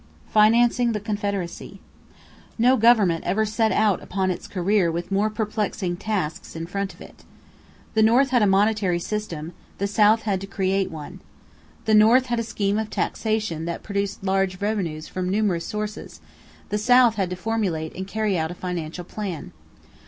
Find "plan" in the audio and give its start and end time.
19.03-19.51